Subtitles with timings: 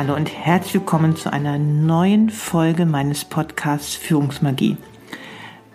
[0.00, 4.78] Hallo und herzlich willkommen zu einer neuen Folge meines Podcasts Führungsmagie.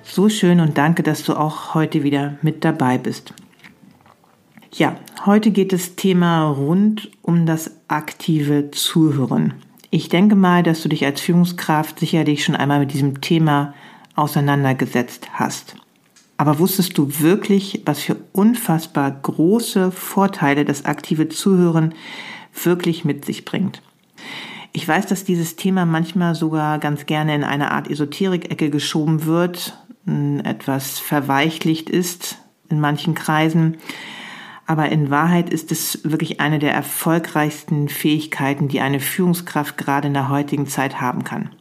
[0.01, 3.35] So schön und danke, dass du auch heute wieder mit dabei bist.
[4.73, 4.95] Ja,
[5.27, 9.53] heute geht das Thema rund um das aktive Zuhören.
[9.91, 13.75] Ich denke mal, dass du dich als Führungskraft sicherlich schon einmal mit diesem Thema
[14.15, 15.75] auseinandergesetzt hast.
[16.37, 21.93] Aber wusstest du wirklich, was für unfassbar große Vorteile das aktive Zuhören
[22.63, 23.83] wirklich mit sich bringt?
[24.75, 29.81] Ich weiß, dass dieses Thema manchmal sogar ganz gerne in eine Art Esoterik-Ecke geschoben wird,
[30.43, 33.77] etwas verweichlicht ist in manchen Kreisen.
[34.67, 40.13] Aber in Wahrheit ist es wirklich eine der erfolgreichsten Fähigkeiten, die eine Führungskraft gerade in
[40.13, 41.51] der heutigen Zeit haben kann.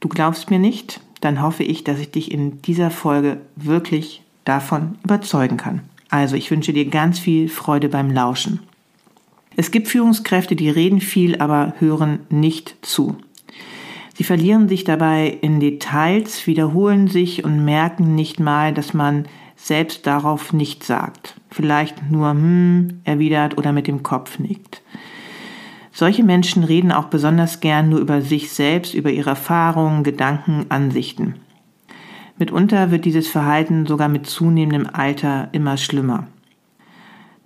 [0.00, 1.02] Du glaubst mir nicht?
[1.20, 5.82] Dann hoffe ich, dass ich dich in dieser Folge wirklich davon überzeugen kann.
[6.08, 8.60] Also ich wünsche dir ganz viel Freude beim Lauschen.
[9.60, 13.16] Es gibt Führungskräfte, die reden viel, aber hören nicht zu.
[14.14, 20.06] Sie verlieren sich dabei in Details, wiederholen sich und merken nicht mal, dass man selbst
[20.06, 21.34] darauf nicht sagt.
[21.50, 24.80] Vielleicht nur hm erwidert oder mit dem Kopf nickt.
[25.90, 31.34] Solche Menschen reden auch besonders gern nur über sich selbst, über ihre Erfahrungen, Gedanken, Ansichten.
[32.38, 36.28] Mitunter wird dieses Verhalten sogar mit zunehmendem Alter immer schlimmer.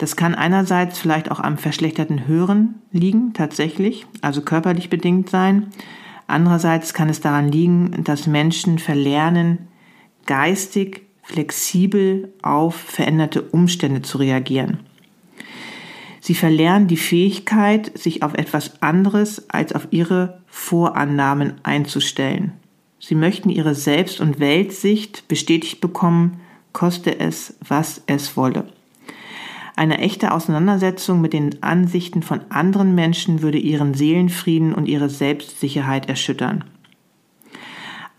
[0.02, 5.68] Das kann einerseits vielleicht auch am verschlechterten Hören liegen, tatsächlich, also körperlich bedingt sein.
[6.26, 9.68] Andererseits kann es daran liegen, dass Menschen verlernen,
[10.26, 14.80] geistig flexibel auf veränderte Umstände zu reagieren.
[16.19, 22.54] Sie verlernen die Fähigkeit, sich auf etwas anderes als auf ihre Vorannahmen einzustellen.
[22.98, 26.40] Sie möchten ihre Selbst- und Weltsicht bestätigt bekommen,
[26.72, 28.66] koste es, was es wolle.
[29.75, 36.09] Eine echte Auseinandersetzung mit den Ansichten von anderen Menschen würde ihren Seelenfrieden und ihre Selbstsicherheit
[36.09, 36.65] erschüttern.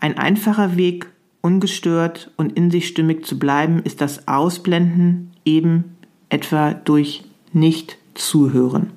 [0.00, 1.06] Ein einfacher Weg,
[1.40, 5.96] ungestört und in sich stimmig zu bleiben, ist das Ausblenden eben
[6.28, 8.90] etwa durch nicht zuhören.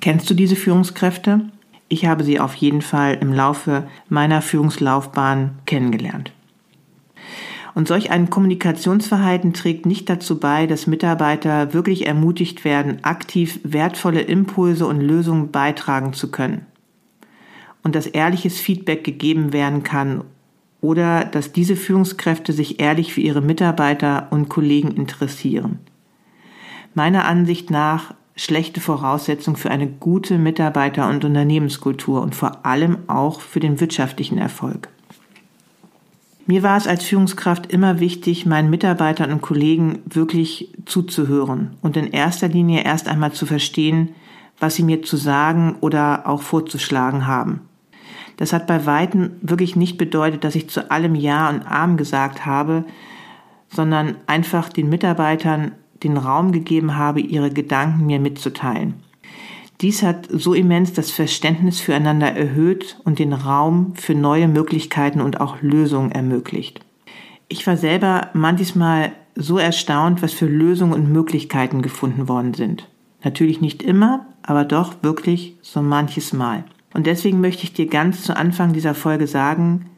[0.00, 1.50] Kennst du diese Führungskräfte?
[1.88, 6.32] Ich habe sie auf jeden Fall im Laufe meiner Führungslaufbahn kennengelernt.
[7.76, 14.22] Und solch ein Kommunikationsverhalten trägt nicht dazu bei, dass Mitarbeiter wirklich ermutigt werden, aktiv wertvolle
[14.22, 16.64] Impulse und Lösungen beitragen zu können.
[17.82, 20.24] Und dass ehrliches Feedback gegeben werden kann
[20.80, 25.80] oder dass diese Führungskräfte sich ehrlich für ihre Mitarbeiter und Kollegen interessieren.
[26.94, 33.42] Meiner Ansicht nach schlechte Voraussetzung für eine gute Mitarbeiter- und Unternehmenskultur und vor allem auch
[33.42, 34.88] für den wirtschaftlichen Erfolg.
[36.46, 42.06] Mir war es als Führungskraft immer wichtig, meinen Mitarbeitern und Kollegen wirklich zuzuhören und in
[42.06, 44.10] erster Linie erst einmal zu verstehen,
[44.60, 47.62] was sie mir zu sagen oder auch vorzuschlagen haben.
[48.36, 52.46] Das hat bei Weitem wirklich nicht bedeutet, dass ich zu allem Ja und Arm gesagt
[52.46, 52.84] habe,
[53.68, 58.94] sondern einfach den Mitarbeitern den Raum gegeben habe, ihre Gedanken mir mitzuteilen.
[59.82, 65.40] Dies hat so immens das Verständnis füreinander erhöht und den Raum für neue Möglichkeiten und
[65.40, 66.80] auch Lösungen ermöglicht.
[67.48, 72.88] Ich war selber manchmal so erstaunt, was für Lösungen und Möglichkeiten gefunden worden sind.
[73.22, 76.64] Natürlich nicht immer, aber doch wirklich so manches Mal.
[76.94, 79.90] Und deswegen möchte ich dir ganz zu Anfang dieser Folge sagen,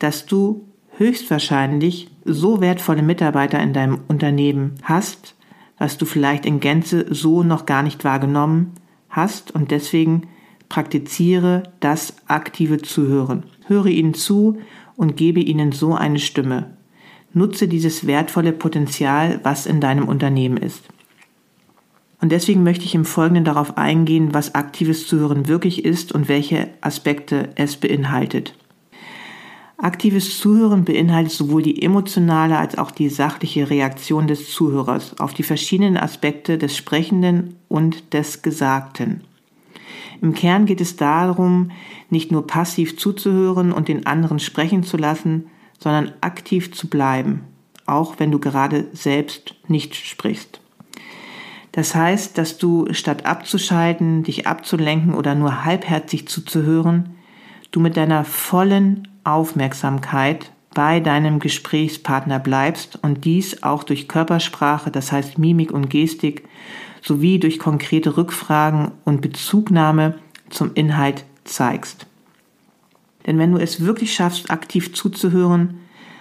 [0.00, 0.66] dass du
[0.96, 5.36] höchstwahrscheinlich so wertvolle Mitarbeiter in deinem Unternehmen hast,
[5.78, 8.72] was du vielleicht in Gänze so noch gar nicht wahrgenommen
[9.14, 10.28] hast und deswegen
[10.68, 13.44] praktiziere das aktive Zuhören.
[13.66, 14.58] Höre ihnen zu
[14.96, 16.76] und gebe ihnen so eine Stimme.
[17.32, 20.84] Nutze dieses wertvolle Potenzial, was in deinem Unternehmen ist.
[22.20, 26.70] Und deswegen möchte ich im Folgenden darauf eingehen, was aktives Zuhören wirklich ist und welche
[26.80, 28.54] Aspekte es beinhaltet.
[29.84, 35.42] Aktives Zuhören beinhaltet sowohl die emotionale als auch die sachliche Reaktion des Zuhörers auf die
[35.42, 39.24] verschiedenen Aspekte des Sprechenden und des Gesagten.
[40.22, 41.70] Im Kern geht es darum,
[42.08, 45.48] nicht nur passiv zuzuhören und den anderen sprechen zu lassen,
[45.78, 47.42] sondern aktiv zu bleiben,
[47.84, 50.62] auch wenn du gerade selbst nicht sprichst.
[51.72, 57.16] Das heißt, dass du statt abzuschalten, dich abzulenken oder nur halbherzig zuzuhören,
[57.70, 65.12] du mit deiner vollen Aufmerksamkeit bei deinem Gesprächspartner bleibst und dies auch durch Körpersprache, das
[65.12, 66.48] heißt Mimik und Gestik,
[67.00, 70.18] sowie durch konkrete Rückfragen und Bezugnahme
[70.50, 72.06] zum Inhalt zeigst.
[73.26, 75.80] Denn wenn du es wirklich schaffst, aktiv zuzuhören,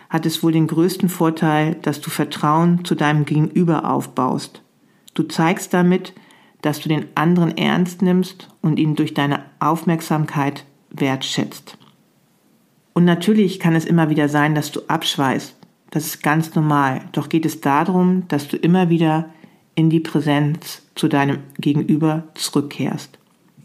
[0.09, 4.61] hat es wohl den größten Vorteil, dass du Vertrauen zu deinem Gegenüber aufbaust.
[5.15, 6.13] Du zeigst damit,
[6.61, 11.77] dass du den anderen ernst nimmst und ihn durch deine Aufmerksamkeit wertschätzt.
[12.93, 15.55] Und natürlich kann es immer wieder sein, dass du abschweißt.
[15.91, 17.01] Das ist ganz normal.
[17.11, 19.29] Doch geht es darum, dass du immer wieder
[19.75, 23.17] in die Präsenz zu deinem Gegenüber zurückkehrst.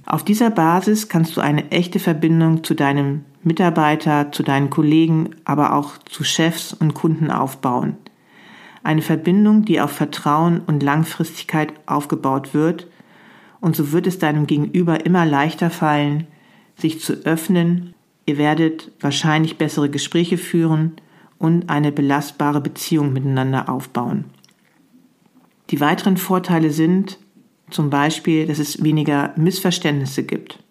[0.07, 5.75] Auf dieser Basis kannst du eine echte Verbindung zu deinem Mitarbeiter, zu deinen Kollegen, aber
[5.75, 7.97] auch zu Chefs und Kunden aufbauen.
[8.83, 12.87] Eine Verbindung, die auf Vertrauen und Langfristigkeit aufgebaut wird,
[13.61, 16.27] und so wird es deinem Gegenüber immer leichter fallen,
[16.77, 17.95] sich zu öffnen.
[18.29, 20.97] Ihr werdet wahrscheinlich bessere Gespräche führen
[21.39, 24.27] und eine belastbare Beziehung miteinander aufbauen.
[25.71, 27.19] Die weiteren Vorteile sind
[27.71, 30.63] zum Beispiel, dass es weniger Missverständnisse gibt.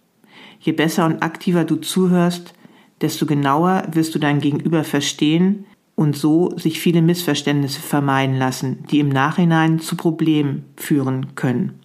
[0.60, 2.54] Je besser und aktiver du zuhörst,
[3.02, 5.66] desto genauer wirst du dein Gegenüber verstehen
[5.96, 11.80] und so sich viele Missverständnisse vermeiden lassen, die im Nachhinein zu Problemen führen können.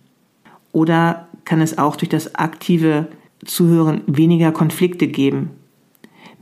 [0.72, 3.08] Oder kann es auch durch das aktive
[3.46, 5.52] Zuhören weniger Konflikte geben,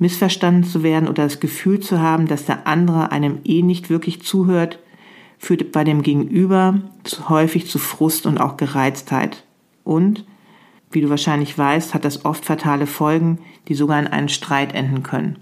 [0.00, 4.22] missverstanden zu werden oder das Gefühl zu haben, dass der andere einem eh nicht wirklich
[4.22, 4.80] zuhört,
[5.38, 6.80] führt bei dem Gegenüber
[7.28, 9.44] häufig zu Frust und auch Gereiztheit.
[9.84, 10.24] Und,
[10.90, 13.38] wie du wahrscheinlich weißt, hat das oft fatale Folgen,
[13.68, 15.38] die sogar in einen Streit enden können.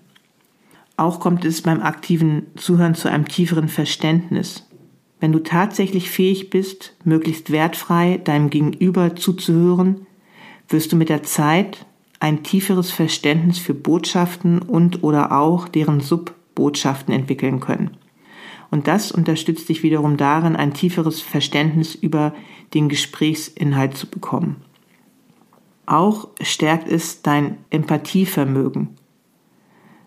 [0.97, 4.67] Auch kommt es beim aktiven Zuhören zu einem tieferen Verständnis.
[5.21, 10.07] Wenn du tatsächlich fähig bist, möglichst wertfrei deinem Gegenüber zuzuhören,
[10.69, 11.87] wirst du mit der Zeit
[12.20, 17.97] ein tieferes Verständnis für Botschaften und oder auch deren Subbotschaften entwickeln können.
[18.70, 22.35] Und das unterstützt dich wiederum darin, ein tieferes Verständnis über
[22.75, 24.56] den Gesprächsinhalt zu bekommen.
[25.87, 28.88] Auch stärkt es dein Empathievermögen.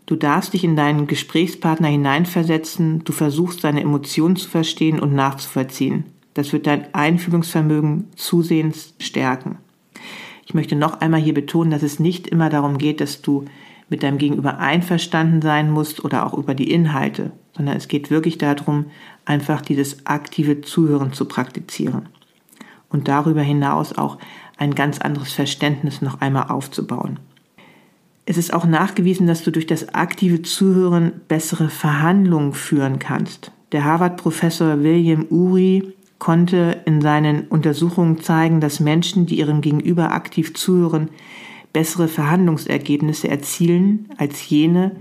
[0.05, 6.05] Du darfst dich in deinen Gesprächspartner hineinversetzen, du versuchst deine Emotionen zu verstehen und nachzuvollziehen.
[6.33, 9.57] Das wird dein Einfühlungsvermögen zusehends stärken.
[10.51, 13.45] Ich möchte noch einmal hier betonen, dass es nicht immer darum geht, dass du
[13.87, 18.37] mit deinem Gegenüber einverstanden sein musst oder auch über die Inhalte, sondern es geht wirklich
[18.37, 18.87] darum,
[19.23, 22.09] einfach dieses aktive Zuhören zu praktizieren
[22.89, 24.17] und darüber hinaus auch
[24.57, 27.21] ein ganz anderes Verständnis noch einmal aufzubauen.
[28.25, 33.53] Es ist auch nachgewiesen, dass du durch das aktive Zuhören bessere Verhandlungen führen kannst.
[33.71, 40.53] Der Harvard-Professor William Uri konnte in seinen Untersuchungen zeigen, dass Menschen, die ihrem Gegenüber aktiv
[40.53, 41.09] zuhören,
[41.73, 44.97] bessere Verhandlungsergebnisse erzielen als jene,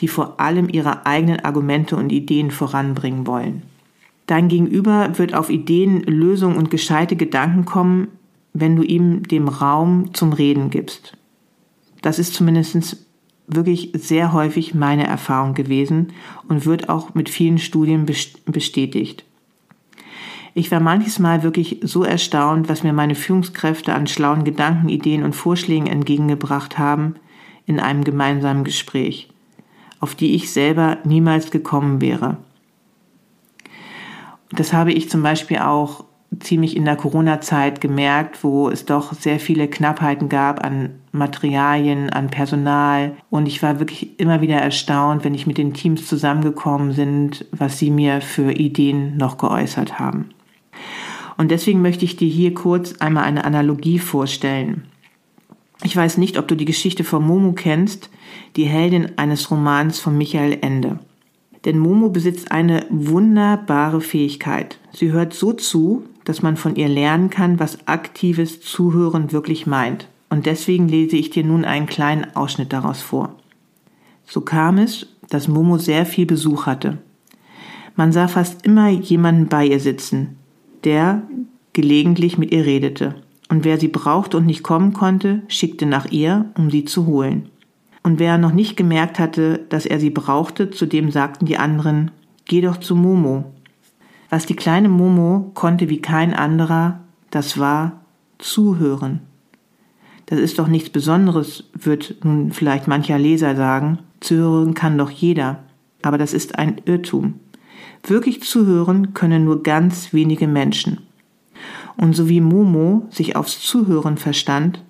[0.00, 3.64] die vor allem ihre eigenen Argumente und Ideen voranbringen wollen.
[4.24, 8.08] Dein Gegenüber wird auf Ideen, Lösungen und gescheite Gedanken kommen,
[8.54, 11.18] wenn du ihm dem Raum zum Reden gibst.
[12.00, 13.06] Das ist zumindest
[13.46, 16.14] wirklich sehr häufig meine Erfahrung gewesen
[16.48, 18.06] und wird auch mit vielen Studien
[18.46, 19.26] bestätigt.
[20.54, 25.22] Ich war manches Mal wirklich so erstaunt, was mir meine Führungskräfte an schlauen Gedanken, Ideen
[25.22, 27.14] und Vorschlägen entgegengebracht haben
[27.64, 29.30] in einem gemeinsamen Gespräch,
[30.00, 32.36] auf die ich selber niemals gekommen wäre.
[34.50, 36.04] Das habe ich zum Beispiel auch
[36.40, 42.28] ziemlich in der Corona-Zeit gemerkt, wo es doch sehr viele Knappheiten gab an Materialien, an
[42.28, 43.16] Personal.
[43.30, 47.78] Und ich war wirklich immer wieder erstaunt, wenn ich mit den Teams zusammengekommen sind, was
[47.78, 50.30] sie mir für Ideen noch geäußert haben.
[51.36, 54.84] Und deswegen möchte ich dir hier kurz einmal eine Analogie vorstellen.
[55.84, 58.10] Ich weiß nicht, ob du die Geschichte von Momo kennst,
[58.56, 61.00] die Heldin eines Romans von Michael Ende.
[61.64, 64.78] Denn Momo besitzt eine wunderbare Fähigkeit.
[64.92, 70.08] Sie hört so zu, dass man von ihr lernen kann, was aktives Zuhören wirklich meint.
[70.28, 73.36] Und deswegen lese ich dir nun einen kleinen Ausschnitt daraus vor.
[74.24, 76.98] So kam es, dass Momo sehr viel Besuch hatte.
[77.96, 80.36] Man sah fast immer jemanden bei ihr sitzen,
[80.84, 81.22] der
[81.72, 83.14] gelegentlich mit ihr redete.
[83.48, 87.48] Und wer sie brauchte und nicht kommen konnte, schickte nach ihr, um sie zu holen.
[88.02, 92.10] Und wer noch nicht gemerkt hatte, dass er sie brauchte, zu dem sagten die anderen,
[92.46, 93.44] geh doch zu Momo.
[94.28, 98.00] Was die kleine Momo konnte wie kein anderer, das war
[98.38, 99.20] zuhören.
[100.26, 103.98] Das ist doch nichts Besonderes, wird nun vielleicht mancher Leser sagen.
[104.20, 105.58] Zuhören kann doch jeder.
[106.00, 107.34] Aber das ist ein Irrtum.
[108.04, 111.06] Wirklich zuhören können nur ganz wenige Menschen.
[111.96, 114.82] Und so wie Momo sich aufs Zuhören verstand,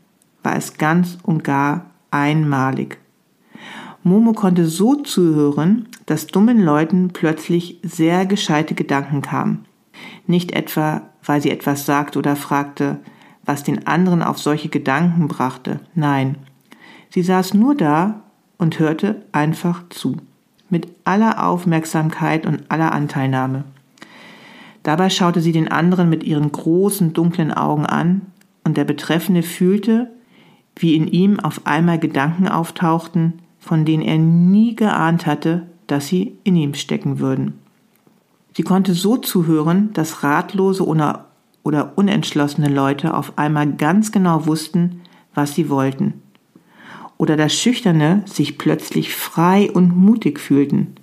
[0.42, 2.98] war es ganz und gar einmalig.
[4.02, 9.66] Momo konnte so zuhören, dass dummen Leuten plötzlich sehr gescheite Gedanken kamen.
[10.26, 12.98] Nicht etwa, weil sie etwas sagte oder fragte,
[13.44, 15.80] was den anderen auf solche Gedanken brachte.
[15.94, 16.36] Nein,
[17.10, 18.22] sie saß nur da
[18.58, 20.16] und hörte einfach zu,
[20.72, 23.64] mit aller Aufmerksamkeit und aller Anteilnahme.
[24.82, 28.22] Dabei schaute sie den anderen mit ihren großen dunklen Augen an,
[28.64, 30.10] und der Betreffende fühlte,
[30.76, 36.38] wie in ihm auf einmal Gedanken auftauchten, von denen er nie geahnt hatte, dass sie
[36.44, 37.58] in ihm stecken würden.
[38.56, 41.26] Sie konnte so zuhören, dass ratlose oder,
[41.96, 45.02] unentschlossene Leute auf einmal ganz genau wussten,
[45.34, 46.22] was sie wollten.
[47.18, 50.94] Oder dass Schüchterne sich plötzlich frei und mutig fühlten.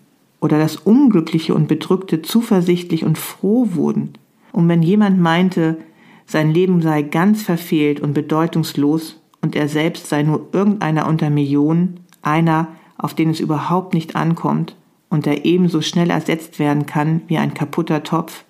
[0.41, 4.13] Oder dass Unglückliche und Bedrückte zuversichtlich und froh wurden.
[4.51, 5.77] Und wenn jemand meinte,
[6.25, 12.01] sein Leben sei ganz verfehlt und bedeutungslos und er selbst sei nur irgendeiner unter Millionen,
[12.21, 14.75] einer, auf den es überhaupt nicht ankommt
[15.09, 18.43] und der ebenso schnell ersetzt werden kann wie ein kaputter Topf,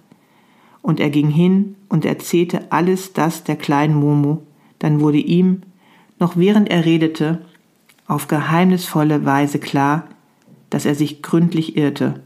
[0.82, 4.44] und er ging hin und erzählte alles das der kleinen Momo,
[4.80, 5.62] dann wurde ihm,
[6.20, 7.42] noch während er redete,
[8.10, 10.04] auf geheimnisvolle Weise klar,
[10.70, 12.22] dass er sich gründlich irrte,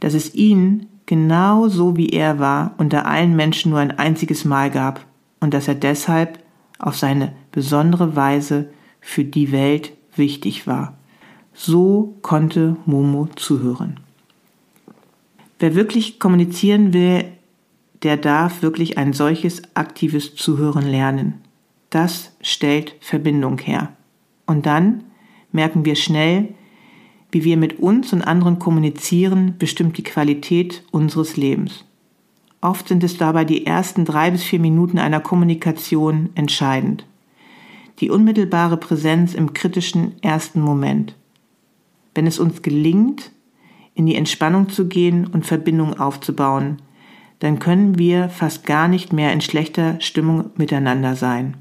[0.00, 4.70] dass es ihn, genau so wie er war, unter allen Menschen nur ein einziges Mal
[4.70, 5.06] gab
[5.38, 6.40] und dass er deshalb
[6.78, 8.70] auf seine besondere Weise
[9.00, 10.98] für die Welt wichtig war.
[11.54, 14.00] So konnte Momo zuhören.
[15.58, 17.24] Wer wirklich kommunizieren will,
[18.02, 21.34] der darf wirklich ein solches aktives Zuhören lernen.
[21.90, 23.92] Das stellt Verbindung her.
[24.50, 25.04] Und dann
[25.52, 26.48] merken wir schnell,
[27.30, 31.84] wie wir mit uns und anderen kommunizieren, bestimmt die Qualität unseres Lebens.
[32.60, 37.04] Oft sind es dabei die ersten drei bis vier Minuten einer Kommunikation entscheidend
[38.00, 41.14] die unmittelbare Präsenz im kritischen ersten Moment.
[42.14, 43.30] Wenn es uns gelingt,
[43.94, 46.78] in die Entspannung zu gehen und Verbindung aufzubauen,
[47.40, 51.56] dann können wir fast gar nicht mehr in schlechter Stimmung miteinander sein.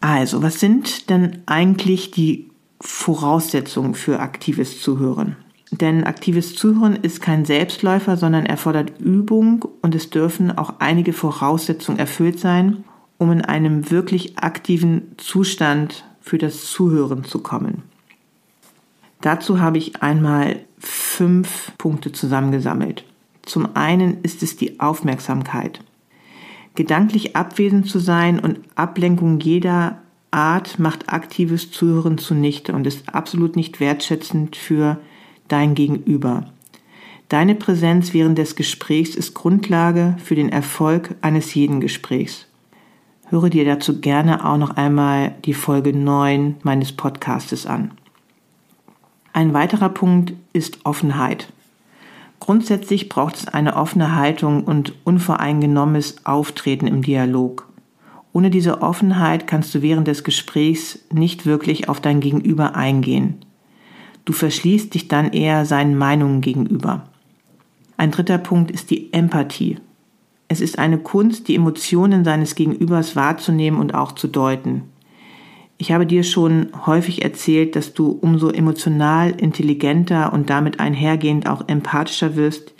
[0.00, 2.50] Also, was sind denn eigentlich die
[2.80, 5.36] Voraussetzungen für aktives Zuhören?
[5.70, 11.98] Denn aktives Zuhören ist kein Selbstläufer, sondern erfordert Übung und es dürfen auch einige Voraussetzungen
[11.98, 12.84] erfüllt sein,
[13.18, 17.82] um in einem wirklich aktiven Zustand für das Zuhören zu kommen.
[19.20, 23.04] Dazu habe ich einmal fünf Punkte zusammengesammelt.
[23.42, 25.80] Zum einen ist es die Aufmerksamkeit.
[26.78, 29.98] Gedanklich abwesend zu sein und Ablenkung jeder
[30.30, 35.00] Art macht aktives Zuhören zunichte und ist absolut nicht wertschätzend für
[35.48, 36.52] dein Gegenüber.
[37.28, 42.46] Deine Präsenz während des Gesprächs ist Grundlage für den Erfolg eines jeden Gesprächs.
[43.26, 47.90] Höre dir dazu gerne auch noch einmal die Folge 9 meines Podcastes an.
[49.32, 51.52] Ein weiterer Punkt ist Offenheit.
[52.40, 57.68] Grundsätzlich braucht es eine offene Haltung und unvoreingenommenes Auftreten im Dialog.
[58.32, 63.36] Ohne diese Offenheit kannst du während des Gesprächs nicht wirklich auf dein Gegenüber eingehen.
[64.24, 67.04] Du verschließt dich dann eher seinen Meinungen gegenüber.
[67.96, 69.78] Ein dritter Punkt ist die Empathie.
[70.46, 74.84] Es ist eine Kunst, die Emotionen seines Gegenübers wahrzunehmen und auch zu deuten.
[75.80, 81.68] Ich habe dir schon häufig erzählt, dass du umso emotional intelligenter und damit einhergehend auch
[81.68, 82.74] empathischer wirst,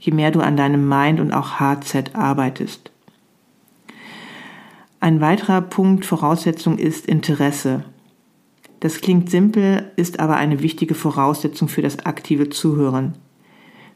[0.00, 2.90] je mehr du an deinem Mind und auch HZ arbeitest.
[4.98, 7.84] Ein weiterer Punkt Voraussetzung ist Interesse.
[8.80, 13.14] Das klingt simpel, ist aber eine wichtige Voraussetzung für das aktive Zuhören.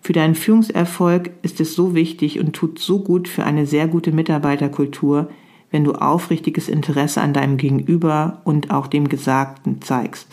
[0.02, 4.12] Für deinen Führungserfolg ist es so wichtig und tut so gut für eine sehr gute
[4.12, 5.30] Mitarbeiterkultur,
[5.72, 10.28] wenn du aufrichtiges Interesse an deinem Gegenüber und auch dem Gesagten zeigst.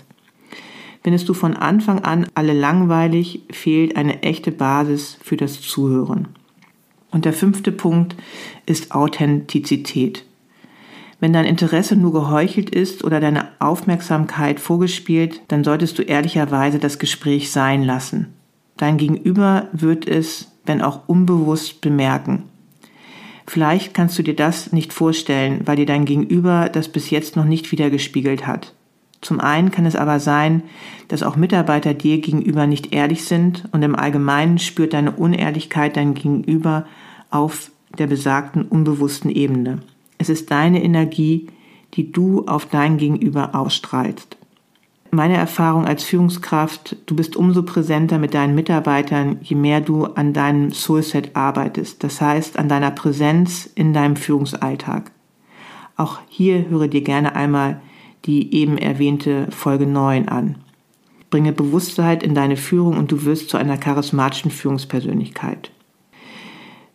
[1.01, 6.27] Findest du von Anfang an alle langweilig, fehlt eine echte Basis für das Zuhören.
[7.09, 8.15] Und der fünfte Punkt
[8.67, 10.25] ist Authentizität.
[11.21, 16.99] Wenn dein Interesse nur geheuchelt ist oder deine Aufmerksamkeit vorgespielt, dann solltest du ehrlicherweise das
[16.99, 18.33] Gespräch sein lassen.
[18.77, 22.43] Dein Gegenüber wird es, wenn auch unbewusst, bemerken.
[23.49, 27.45] Vielleicht kannst du dir das nicht vorstellen, weil dir dein Gegenüber das bis jetzt noch
[27.45, 28.75] nicht wiedergespiegelt hat.
[29.21, 30.61] Zum einen kann es aber sein,
[31.07, 36.13] dass auch Mitarbeiter dir gegenüber nicht ehrlich sind und im Allgemeinen spürt deine Unehrlichkeit dein
[36.13, 36.85] Gegenüber
[37.31, 39.79] auf der besagten unbewussten Ebene.
[40.19, 41.47] Es ist deine Energie,
[41.95, 44.37] die du auf dein Gegenüber ausstrahlst.
[45.11, 50.33] Meine Erfahrung als Führungskraft, du bist umso präsenter mit deinen Mitarbeitern, je mehr du an
[50.33, 55.11] deinem Soulset arbeitest, das heißt an deiner Präsenz in deinem Führungsalltag.
[55.97, 57.81] Auch hier höre dir gerne einmal
[58.25, 60.55] die eben erwähnte Folge 9 an.
[61.29, 65.71] Bringe Bewusstheit in deine Führung und du wirst zu einer charismatischen Führungspersönlichkeit.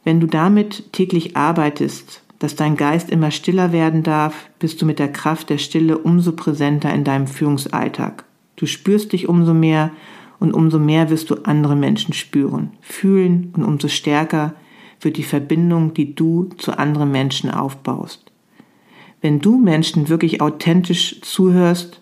[0.02, 4.98] Wenn du damit täglich arbeitest, dass dein Geist immer stiller werden darf, bist du mit
[4.98, 8.24] der Kraft der Stille umso präsenter in deinem Führungsalltag.
[8.56, 9.90] Du spürst dich umso mehr
[10.38, 14.54] und umso mehr wirst du andere Menschen spüren, fühlen und umso stärker
[15.00, 18.30] wird die Verbindung, die du zu anderen Menschen aufbaust.
[19.20, 22.00] Wenn du Menschen wirklich authentisch zuhörst,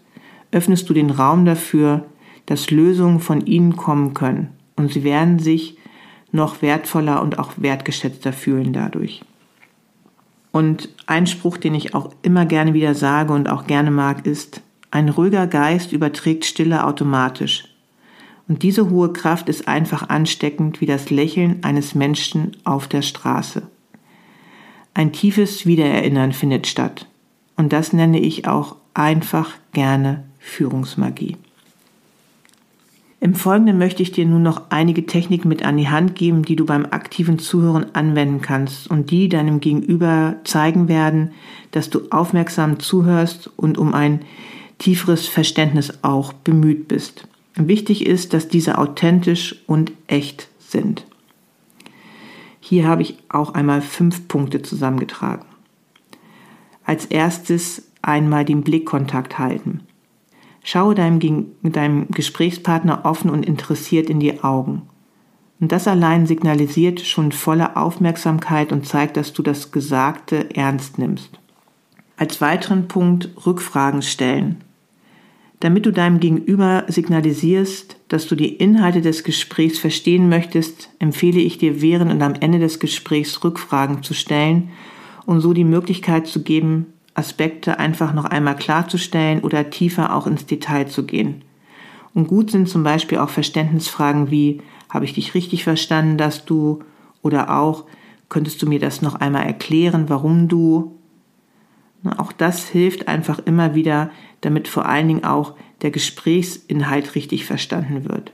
[0.50, 2.04] öffnest du den Raum dafür,
[2.46, 5.78] dass Lösungen von ihnen kommen können und sie werden sich
[6.32, 9.22] noch wertvoller und auch wertgeschätzter fühlen dadurch.
[10.52, 14.60] Und ein Spruch, den ich auch immer gerne wieder sage und auch gerne mag, ist,
[14.90, 17.64] ein ruhiger Geist überträgt Stille automatisch.
[18.46, 23.62] Und diese hohe Kraft ist einfach ansteckend wie das Lächeln eines Menschen auf der Straße.
[24.92, 27.06] Ein tiefes Wiedererinnern findet statt.
[27.56, 31.38] Und das nenne ich auch einfach gerne Führungsmagie.
[33.22, 36.56] Im Folgenden möchte ich dir nun noch einige Techniken mit an die Hand geben, die
[36.56, 41.30] du beim aktiven Zuhören anwenden kannst und die deinem Gegenüber zeigen werden,
[41.70, 44.22] dass du aufmerksam zuhörst und um ein
[44.78, 47.28] tieferes Verständnis auch bemüht bist.
[47.54, 51.06] Wichtig ist, dass diese authentisch und echt sind.
[52.58, 55.46] Hier habe ich auch einmal fünf Punkte zusammengetragen.
[56.82, 59.82] Als erstes einmal den Blickkontakt halten.
[60.62, 64.82] Schaue deinem, deinem Gesprächspartner offen und interessiert in die Augen.
[65.60, 71.38] Und das allein signalisiert schon volle Aufmerksamkeit und zeigt, dass du das Gesagte ernst nimmst.
[72.16, 74.62] Als weiteren Punkt Rückfragen stellen.
[75.60, 81.58] Damit du deinem Gegenüber signalisierst, dass du die Inhalte des Gesprächs verstehen möchtest, empfehle ich
[81.58, 84.70] dir während und am Ende des Gesprächs Rückfragen zu stellen
[85.26, 90.46] um so die Möglichkeit zu geben, Aspekte einfach noch einmal klarzustellen oder tiefer auch ins
[90.46, 91.42] Detail zu gehen.
[92.14, 96.82] Und gut sind zum Beispiel auch Verständnisfragen wie, habe ich dich richtig verstanden, dass du,
[97.22, 97.84] oder auch,
[98.28, 100.98] könntest du mir das noch einmal erklären, warum du.
[102.16, 108.08] Auch das hilft einfach immer wieder, damit vor allen Dingen auch der Gesprächsinhalt richtig verstanden
[108.08, 108.32] wird.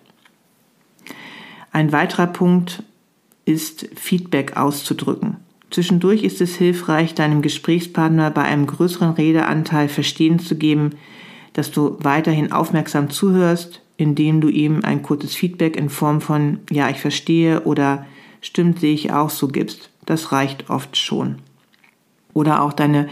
[1.70, 2.82] Ein weiterer Punkt
[3.44, 5.36] ist Feedback auszudrücken.
[5.70, 10.92] Zwischendurch ist es hilfreich, deinem Gesprächspartner bei einem größeren Redeanteil verstehen zu geben,
[11.52, 16.88] dass du weiterhin aufmerksam zuhörst, indem du ihm ein kurzes Feedback in Form von Ja,
[16.88, 18.06] ich verstehe oder
[18.40, 19.90] Stimmt, sehe ich auch so gibst.
[20.06, 21.36] Das reicht oft schon.
[22.32, 23.08] Oder auch deine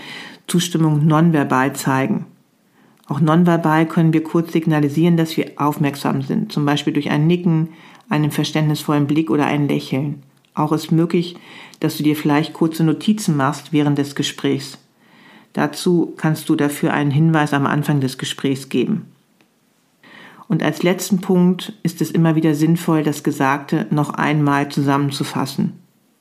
[0.46, 2.26] Zustimmung nonverbal zeigen.
[3.08, 7.68] Auch nonverbal können wir kurz signalisieren, dass wir aufmerksam sind, zum Beispiel durch ein Nicken,
[8.08, 10.22] einen verständnisvollen Blick oder ein Lächeln.
[10.56, 11.36] Auch ist möglich,
[11.80, 14.78] dass du dir vielleicht kurze Notizen machst während des Gesprächs.
[15.52, 19.06] Dazu kannst du dafür einen Hinweis am Anfang des Gesprächs geben.
[20.48, 25.74] Und als letzten Punkt ist es immer wieder sinnvoll, das Gesagte noch einmal zusammenzufassen.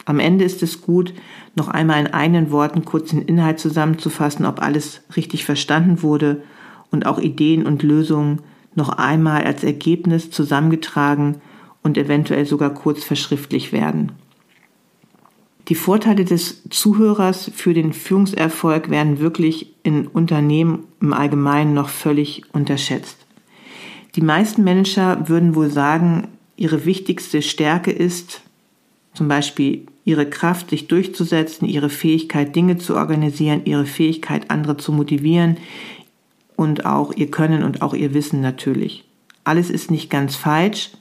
[0.03, 1.13] Am Ende ist es gut,
[1.55, 6.43] noch einmal in eigenen Worten kurz den Inhalt zusammenzufassen, ob alles richtig verstanden wurde
[6.91, 8.41] und auch Ideen und Lösungen
[8.73, 11.37] noch einmal als Ergebnis zusammengetragen
[11.83, 14.11] und eventuell sogar kurz verschriftlich werden.
[15.67, 22.43] Die Vorteile des Zuhörers für den Führungserfolg werden wirklich in Unternehmen im Allgemeinen noch völlig
[22.53, 23.17] unterschätzt.
[24.15, 28.41] Die meisten Manager würden wohl sagen, ihre wichtigste Stärke ist
[29.13, 34.91] zum Beispiel ihre Kraft, sich durchzusetzen, ihre Fähigkeit, Dinge zu organisieren, ihre Fähigkeit, andere zu
[34.91, 35.57] motivieren
[36.55, 39.03] und auch ihr Können und auch ihr Wissen natürlich.
[39.43, 40.91] Alles ist nicht ganz falsch,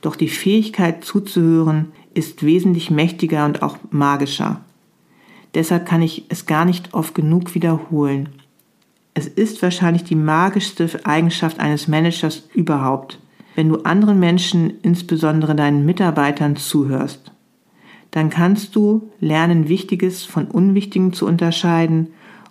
[0.00, 4.60] doch die Fähigkeit zuzuhören ist wesentlich mächtiger und auch magischer.
[5.54, 8.30] Deshalb kann ich es gar nicht oft genug wiederholen.
[9.14, 13.18] Es ist wahrscheinlich die magischste Eigenschaft eines Managers überhaupt,
[13.54, 17.32] wenn du anderen Menschen, insbesondere deinen Mitarbeitern, zuhörst.
[18.10, 22.08] Dann kannst du lernen, Wichtiges von Unwichtigem zu unterscheiden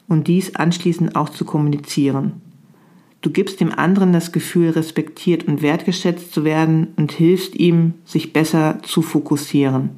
[0.07, 2.41] und dies anschließend auch zu kommunizieren.
[3.25, 8.33] Du gibst dem anderen das Gefühl, respektiert und wertgeschätzt zu werden und hilfst ihm, sich
[8.33, 9.97] besser zu fokussieren.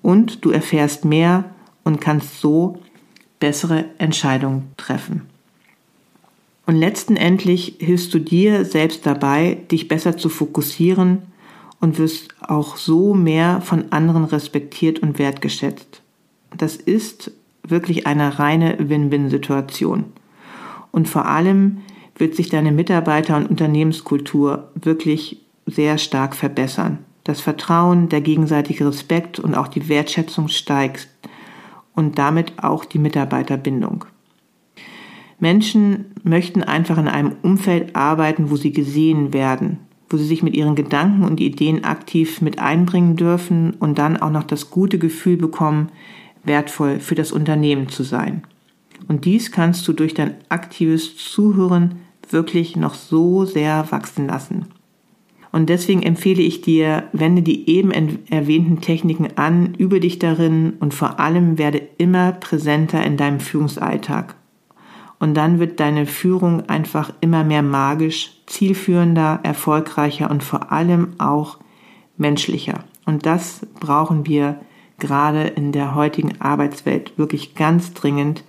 [0.00, 1.44] Und du erfährst mehr
[1.84, 2.80] und kannst so
[3.38, 5.28] bessere Entscheidungen treffen.
[6.64, 11.18] Und letztendlich hilfst du dir selbst dabei, dich besser zu fokussieren
[11.80, 16.00] und wirst auch so mehr von anderen respektiert und wertgeschätzt.
[16.56, 17.30] Das ist
[17.62, 20.04] wirklich eine reine Win-Win-Situation.
[20.92, 21.82] Und vor allem
[22.16, 26.98] wird sich deine Mitarbeiter- und Unternehmenskultur wirklich sehr stark verbessern.
[27.24, 31.08] Das Vertrauen, der gegenseitige Respekt und auch die Wertschätzung steigt
[31.94, 34.04] und damit auch die Mitarbeiterbindung.
[35.38, 40.54] Menschen möchten einfach in einem Umfeld arbeiten, wo sie gesehen werden, wo sie sich mit
[40.54, 45.36] ihren Gedanken und Ideen aktiv mit einbringen dürfen und dann auch noch das gute Gefühl
[45.36, 45.88] bekommen,
[46.44, 48.42] wertvoll für das Unternehmen zu sein.
[49.08, 51.96] Und dies kannst du durch dein aktives Zuhören
[52.28, 54.66] wirklich noch so sehr wachsen lassen.
[55.52, 57.92] Und deswegen empfehle ich dir, wende die eben
[58.30, 64.34] erwähnten Techniken an, übe dich darin und vor allem werde immer präsenter in deinem Führungsalltag.
[65.18, 71.58] Und dann wird deine Führung einfach immer mehr magisch, zielführender, erfolgreicher und vor allem auch
[72.16, 72.84] menschlicher.
[73.04, 74.58] Und das brauchen wir
[74.98, 78.42] gerade in der heutigen Arbeitswelt wirklich ganz dringend,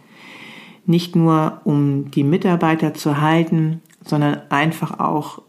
[0.85, 5.41] nicht nur um die Mitarbeiter zu halten, sondern einfach auch,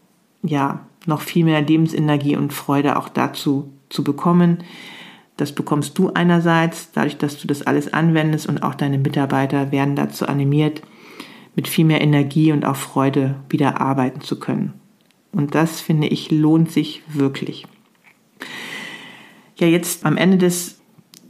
[0.43, 4.59] ja, noch viel mehr Lebensenergie und Freude auch dazu zu bekommen.
[5.37, 9.97] Das bekommst du einerseits, dadurch, dass du das alles anwendest und auch deine Mitarbeiter werden
[9.97, 10.83] dazu animiert,
[11.57, 14.75] mit viel mehr Energie und auch Freude wieder arbeiten zu können.
[15.33, 17.67] Und das finde ich lohnt sich wirklich.
[19.57, 20.81] Ja, jetzt am Ende des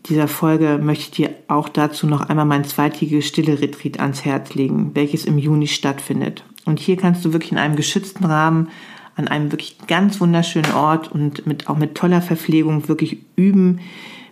[0.07, 4.55] dieser Folge möchte ich dir auch dazu noch einmal mein zweitägiges Stille Retreat ans Herz
[4.55, 6.45] legen, welches im Juni stattfindet.
[6.65, 8.69] Und hier kannst du wirklich in einem geschützten Rahmen
[9.17, 13.81] an einem wirklich ganz wunderschönen Ort und mit, auch mit toller Verpflegung wirklich üben,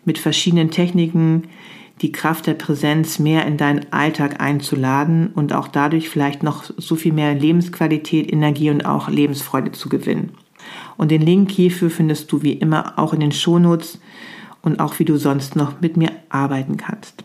[0.05, 1.45] mit verschiedenen Techniken
[2.01, 6.97] die Kraft der Präsenz mehr in deinen Alltag einzuladen und auch dadurch vielleicht noch so
[6.97, 10.33] viel mehr Lebensqualität, Energie und auch Lebensfreude zu gewinnen.
[10.97, 14.01] Und den Link hierfür findest du wie immer auch in den Shownotes
[14.63, 17.25] und auch wie du sonst noch mit mir arbeiten kannst.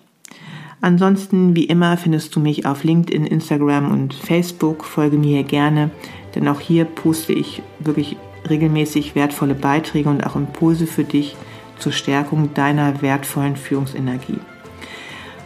[0.81, 4.85] Ansonsten, wie immer, findest du mich auf LinkedIn, Instagram und Facebook.
[4.85, 5.89] Folge mir hier gerne,
[6.35, 11.35] denn auch hier poste ich wirklich regelmäßig wertvolle Beiträge und auch Impulse für dich
[11.79, 14.39] zur Stärkung deiner wertvollen Führungsenergie.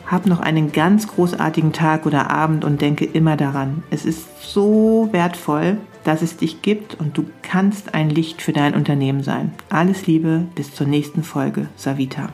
[0.05, 5.07] Hab noch einen ganz großartigen Tag oder Abend und denke immer daran, es ist so
[5.13, 9.53] wertvoll, dass es dich gibt und du kannst ein Licht für dein Unternehmen sein.
[9.69, 11.67] Alles Liebe, bis zur nächsten Folge.
[11.75, 12.29] Savita.